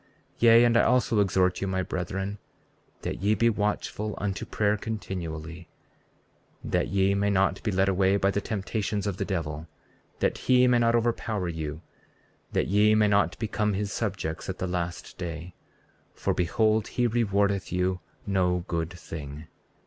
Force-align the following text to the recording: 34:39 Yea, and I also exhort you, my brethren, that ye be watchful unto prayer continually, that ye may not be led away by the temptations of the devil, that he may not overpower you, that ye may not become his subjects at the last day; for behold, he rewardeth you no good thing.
34:39 0.01 0.07
Yea, 0.39 0.63
and 0.65 0.77
I 0.77 0.81
also 0.81 1.19
exhort 1.19 1.61
you, 1.61 1.67
my 1.67 1.83
brethren, 1.83 2.39
that 3.03 3.21
ye 3.21 3.35
be 3.35 3.51
watchful 3.51 4.15
unto 4.17 4.47
prayer 4.47 4.75
continually, 4.75 5.69
that 6.63 6.87
ye 6.87 7.13
may 7.13 7.29
not 7.29 7.61
be 7.61 7.71
led 7.71 7.87
away 7.87 8.17
by 8.17 8.31
the 8.31 8.41
temptations 8.41 9.05
of 9.05 9.17
the 9.17 9.25
devil, 9.25 9.67
that 10.17 10.39
he 10.39 10.65
may 10.65 10.79
not 10.79 10.95
overpower 10.95 11.47
you, 11.47 11.83
that 12.51 12.65
ye 12.65 12.95
may 12.95 13.09
not 13.09 13.37
become 13.37 13.73
his 13.75 13.91
subjects 13.93 14.49
at 14.49 14.57
the 14.57 14.65
last 14.65 15.19
day; 15.19 15.53
for 16.15 16.33
behold, 16.33 16.87
he 16.87 17.05
rewardeth 17.07 17.71
you 17.71 17.99
no 18.25 18.65
good 18.67 18.89
thing. 18.89 19.45